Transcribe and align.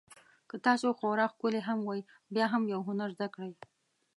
که 0.49 0.55
تاسو 0.65 0.87
خورا 0.97 1.25
ښکلي 1.33 1.61
هم 1.67 1.79
وئ 1.87 2.01
بیا 2.33 2.45
هم 2.53 2.63
یو 2.73 2.81
هنر 2.87 3.09
زده 3.17 3.27
کړئ. 3.35 3.53